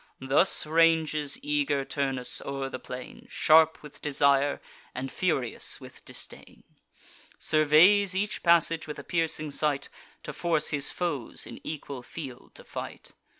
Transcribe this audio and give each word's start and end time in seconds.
Thus 0.19 0.65
ranges 0.65 1.37
eager 1.43 1.85
Turnus 1.85 2.41
o'er 2.43 2.69
the 2.69 2.79
plain. 2.79 3.27
Sharp 3.29 3.83
with 3.83 4.01
desire, 4.01 4.59
and 4.95 5.11
furious 5.11 5.79
with 5.79 6.03
disdain; 6.05 6.63
Surveys 7.37 8.15
each 8.15 8.41
passage 8.41 8.87
with 8.87 8.97
a 8.97 9.03
piercing 9.03 9.51
sight, 9.51 9.89
To 10.23 10.33
force 10.33 10.69
his 10.69 10.89
foes 10.89 11.45
in 11.45 11.61
equal 11.63 12.01
field 12.01 12.55
to 12.55 12.63
fight. 12.63 13.11